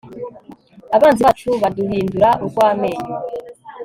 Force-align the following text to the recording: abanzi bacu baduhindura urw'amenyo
abanzi 0.95 1.21
bacu 1.27 1.49
baduhindura 1.61 2.29
urw'amenyo 2.43 3.09